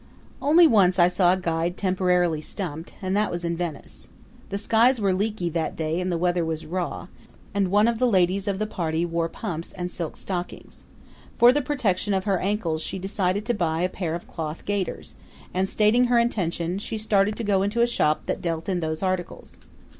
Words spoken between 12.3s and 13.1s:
ankles she